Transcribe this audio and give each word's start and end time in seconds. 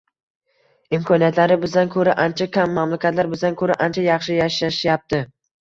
imkoniyatlari 0.97 1.57
bizdan 1.65 1.91
ko‘ra 1.97 2.15
ancha 2.25 2.47
kam 2.57 2.73
mamlakatlar 2.79 3.29
bizdan 3.35 3.59
ko‘ra 3.63 3.79
ancha 3.89 4.07
yaxshi 4.11 4.43
yashashyapti. 4.43 5.23